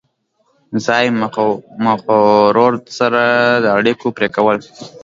ځایي 0.85 1.09
مخورو 1.89 2.69
سره 2.99 3.21
د 3.63 3.65
اړیکو 3.77 4.07
پرې 4.17 4.27
کول. 4.35 4.57